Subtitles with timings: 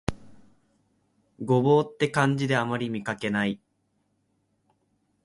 [1.37, 3.61] 牛蒡って漢字であまり見かけない